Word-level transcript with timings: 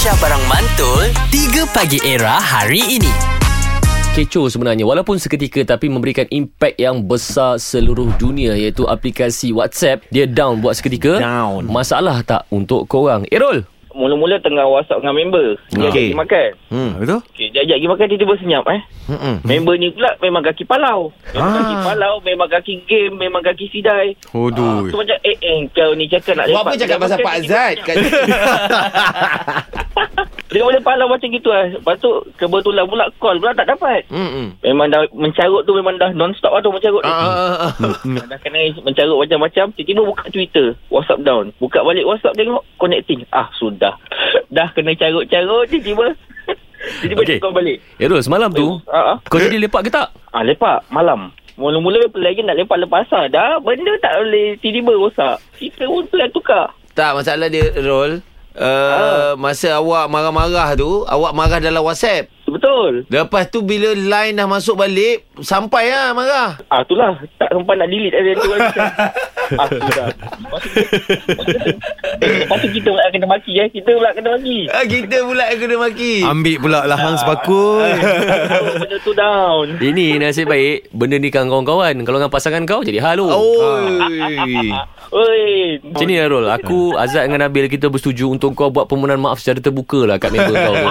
Aisyah 0.00 0.16
Barang 0.16 0.40
Mantul 0.48 1.12
3 1.28 1.76
Pagi 1.76 2.00
Era 2.00 2.40
hari 2.40 2.96
ini. 2.96 3.12
Kecoh 4.16 4.48
sebenarnya 4.48 4.88
walaupun 4.88 5.20
seketika 5.20 5.76
tapi 5.76 5.92
memberikan 5.92 6.24
impak 6.32 6.72
yang 6.80 7.04
besar 7.04 7.60
seluruh 7.60 8.08
dunia 8.16 8.56
iaitu 8.56 8.88
aplikasi 8.88 9.52
WhatsApp. 9.52 10.08
Dia 10.08 10.24
down 10.24 10.64
buat 10.64 10.72
seketika. 10.72 11.20
Down. 11.20 11.68
masalah 11.68 12.24
tak 12.24 12.48
untuk 12.48 12.88
korang? 12.88 13.28
Errol? 13.28 13.68
Mula-mula 13.92 14.40
tengah 14.40 14.64
whatsapp 14.64 15.04
dengan 15.04 15.20
member. 15.20 15.60
Dia 15.68 15.76
ajak 15.76 15.92
Okey. 15.92 16.06
pergi 16.08 16.16
makan. 16.16 16.48
Hmm, 16.72 16.90
betul? 16.96 17.20
okay, 17.20 17.46
Dia 17.52 17.60
ajak 17.60 17.76
pergi 17.76 17.90
makan 17.90 18.06
Tiba-tiba 18.08 18.34
senyap 18.40 18.64
eh. 18.72 18.80
Hmm. 19.04 19.36
Member 19.44 19.74
ni 19.76 19.88
pula 19.92 20.10
Memang 20.24 20.40
kaki 20.40 20.64
palau. 20.64 21.12
Memang 21.28 21.44
Ah. 21.44 21.56
kaki 21.60 21.74
palau 21.84 22.14
Memang 22.24 22.48
kaki 22.48 22.74
game 22.88 23.20
Memang 23.20 23.44
kaki 23.44 23.68
sidai. 23.68 24.16
Aduh. 24.32 24.88
Tu 24.88 24.96
macam 24.96 25.18
Eh 25.20 25.36
eh 25.36 25.60
kau 25.68 25.92
ni 25.92 26.08
cakap 26.08 26.40
nak 26.40 26.48
Buat 26.48 26.64
apa 26.64 26.80
cakap 26.80 26.96
pasal 26.96 27.18
Pak 27.20 27.34
Azad 27.36 27.76
Dia 30.60 30.68
boleh 30.68 30.84
palau 30.84 31.08
macam 31.08 31.32
gitu 31.32 31.48
lah 31.48 31.72
Lepas 31.72 31.96
tu 32.04 32.12
Kebetulan 32.36 32.84
pula 32.84 33.08
call 33.16 33.40
pula 33.40 33.56
tak 33.56 33.72
dapat 33.72 34.04
Hmm. 34.12 34.52
Memang 34.60 34.92
dah 34.92 35.08
mencarut 35.16 35.64
tu 35.64 35.72
Memang 35.72 35.96
dah 35.96 36.12
non-stop 36.12 36.52
lah 36.52 36.60
tu 36.60 36.68
mencarut 36.68 37.00
tu 37.00 37.08
Ah, 37.08 37.72
ah, 37.72 37.72
ah. 37.72 38.26
Dah 38.28 38.38
kena 38.44 38.68
mencarut 38.84 39.16
macam-macam 39.16 39.72
Tiba-tiba 39.72 40.02
buka 40.04 40.28
Twitter 40.28 40.76
WhatsApp 40.92 41.24
down 41.24 41.48
Buka 41.56 41.80
balik 41.80 42.04
WhatsApp 42.04 42.36
tengok 42.36 42.60
Connecting 42.76 43.24
Ah 43.32 43.48
sudah 43.56 43.96
Dah 44.56 44.68
kena 44.76 44.92
carut-carut 44.92 45.64
Tiba-tiba 45.72 46.12
Tiba-tiba 47.00 47.22
okay. 47.24 47.38
kau 47.40 47.56
balik 47.56 47.80
Errol 47.96 48.20
semalam 48.20 48.52
tu 48.52 48.76
ah. 48.92 49.16
kau 49.32 49.40
jadi 49.40 49.56
lepak 49.56 49.88
ke 49.88 49.90
tak 49.92 50.12
Ah 50.36 50.44
lepak 50.44 50.86
malam. 50.94 51.34
Mula-mula 51.58 52.06
lagi 52.16 52.40
nak 52.46 52.56
lepak 52.56 52.78
lepas 52.80 53.04
dah. 53.10 53.58
Benda 53.60 53.92
tak 54.00 54.22
boleh 54.22 54.56
tiba-tiba 54.62 54.92
rosak. 54.96 55.36
Kita 55.58 55.84
pun 55.90 56.06
tukar. 56.30 56.72
Tak 56.94 57.18
masalah 57.18 57.50
dia 57.50 57.66
Rol 57.82 58.22
uh, 58.56 59.36
Masa 59.38 59.78
awak 59.78 60.10
marah-marah 60.10 60.74
tu 60.74 61.04
Awak 61.06 61.32
marah 61.36 61.60
dalam 61.62 61.84
WhatsApp 61.84 62.30
Betul. 62.50 62.92
Lepas 63.06 63.46
tu 63.46 63.60
bila 63.60 63.90
line 63.90 64.34
dah 64.34 64.44
masuk 64.44 64.74
balik 64.74 65.22
Sampai 65.38 65.88
lah 65.88 66.10
marah 66.10 66.58
Ah 66.66 66.80
itulah 66.80 67.14
tak 67.36 67.48
sempat 67.48 67.74
nak 67.74 67.86
delete 67.86 68.12
ada 68.12 68.30
tu 68.34 68.48
ah 69.52 69.66
sudah. 69.66 70.06
Lepas 72.20 72.56
tu, 72.56 72.68
kita 72.70 72.88
pula 72.88 73.10
kena 73.10 73.26
maki 73.26 73.52
eh. 73.56 73.68
Kita 73.68 73.90
pula 73.92 74.10
kena 74.12 74.28
maki. 74.32 74.58
ah, 74.68 74.84
Kita 74.84 75.16
pula 75.20 75.44
yang 75.46 75.58
kena 75.58 75.76
maki 75.76 76.14
Ambil 76.22 76.56
pula 76.58 76.80
lah 76.84 76.94
hang 76.94 77.16
sepakul. 77.16 77.82
Tahu 77.82 78.64
benda 78.76 78.96
tu 79.00 79.12
down. 79.12 79.66
ini 79.80 80.18
nasib 80.18 80.46
baik 80.46 80.90
benda 80.92 81.16
ni 81.16 81.28
kan 81.28 81.46
kawan-kawan 81.46 81.98
kalau 82.02 82.18
dengan 82.18 82.30
pasangan 82.30 82.62
kau 82.62 82.80
jadi 82.80 83.00
halo 83.00 83.26
Oi 83.26 83.90
Oi. 85.12 85.42
Macam 85.82 86.06
ni 86.06 86.14
Errol 86.14 86.46
Aku 86.46 86.94
Azad 86.94 87.26
dengan 87.26 87.42
Nabil 87.44 87.66
Kita 87.66 87.90
bersetuju 87.90 88.30
Untuk 88.30 88.54
kau 88.54 88.70
buat 88.70 88.86
permohonan 88.86 89.18
maaf 89.18 89.42
Secara 89.42 89.58
terbuka 89.60 90.06
lah 90.06 90.22
Kat 90.22 90.30
member 90.30 90.54
kau 90.54 90.74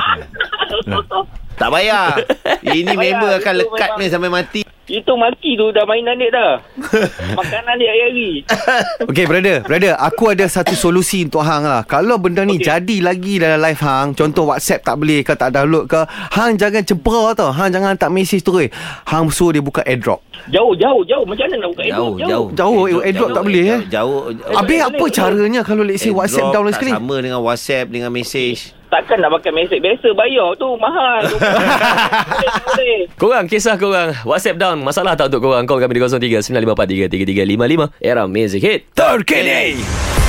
tu 1.06 1.22
Tak 1.60 1.70
payah 1.70 2.16
Ini 2.80 2.88
Tak 2.88 2.98
member 2.98 3.32
akan 3.38 3.54
itu 3.54 3.62
lekat 3.62 3.90
ni 3.96 4.06
sampai 4.08 4.32
mati 4.32 4.62
Itu 4.90 5.14
maki 5.14 5.54
tu 5.54 5.70
dah 5.70 5.86
mainan 5.86 6.18
dia 6.18 6.34
dah. 6.34 6.54
Makanan 7.38 7.78
dia 7.78 7.94
hari-hari. 7.94 8.42
Okey 9.14 9.30
brother, 9.30 9.62
brother, 9.62 9.94
aku 9.94 10.34
ada 10.34 10.50
satu 10.50 10.74
solusi 10.74 11.22
untuk 11.22 11.46
hang 11.46 11.62
lah. 11.62 11.86
Kalau 11.86 12.18
benda 12.18 12.42
ni 12.42 12.58
Okey. 12.58 12.66
jadi 12.66 12.98
lagi 12.98 13.38
dalam 13.38 13.62
live 13.62 13.78
hang, 13.78 14.18
contoh 14.18 14.50
WhatsApp 14.50 14.82
tak 14.82 14.98
boleh 14.98 15.22
ke 15.22 15.38
tak 15.38 15.54
download 15.54 15.86
ke, 15.86 16.02
hang 16.34 16.58
jangan 16.58 16.82
cempera 16.82 17.38
tau. 17.38 17.54
Hang 17.54 17.70
jangan 17.70 18.02
tak 18.02 18.10
message 18.10 18.42
terus. 18.42 18.74
Hang 19.06 19.30
suruh 19.30 19.54
dia 19.54 19.62
buka 19.62 19.86
airdrop. 19.86 20.26
Jauh, 20.50 20.74
jauh, 20.74 21.06
jauh. 21.06 21.22
Macam 21.22 21.46
mana 21.46 21.56
nak 21.62 21.70
buka 21.70 21.84
Jauh, 21.86 22.14
airdrop? 22.18 22.26
jauh. 22.26 22.48
Jauh, 22.58 23.02
airdrop 23.06 23.30
tak 23.30 23.44
boleh, 23.46 23.64
eh? 23.70 23.80
Jauh. 23.94 24.20
Habis 24.58 24.66
boleh, 24.74 24.80
apa 24.90 25.06
caranya 25.14 25.62
kalau 25.62 25.84
let's 25.86 26.02
say 26.02 26.10
WhatsApp 26.10 26.50
Airdrop 26.50 26.56
download 26.58 26.74
tak 26.74 26.82
sekali? 26.82 26.92
sama 26.98 27.16
dengan 27.22 27.40
WhatsApp 27.46 27.86
dengan 27.94 28.10
message. 28.10 28.74
Takkan 29.00 29.24
nak 29.24 29.32
pakai 29.40 29.56
mesej. 29.56 29.80
Biasa 29.80 30.12
Bayar 30.12 30.52
tu 30.60 30.76
mahal. 30.76 31.24
Korang 33.22 33.48
Kisah 33.48 33.80
korang. 33.80 34.12
WhatsApp 34.28 34.60
down. 34.60 34.84
Masalah 34.84 35.16
tak 35.16 35.32
untuk 35.32 35.48
korang? 35.48 35.64
Call 35.64 35.80
kami 35.80 35.96
di 35.96 36.04
03 36.04 36.44
95433355 36.44 38.04
Era 38.04 38.28
Music 38.28 38.60
Hit 38.60 38.80
Terkini. 38.92 39.80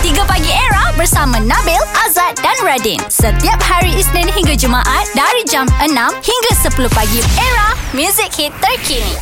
3 0.07 0.23
Pagi 0.23 0.53
Era 0.55 0.95
bersama 0.95 1.43
Nabil, 1.43 1.83
Azad 2.07 2.39
dan 2.39 2.57
Radin. 2.63 3.03
Setiap 3.11 3.59
hari 3.59 3.91
Isnin 3.99 4.31
hingga 4.31 4.55
Jumaat 4.55 5.07
dari 5.19 5.43
jam 5.51 5.67
6 5.83 5.91
hingga 6.23 6.53
10 6.55 6.87
pagi. 6.95 7.21
Era, 7.37 7.75
music 7.91 8.31
hit 8.39 8.55
terkini. 8.63 9.19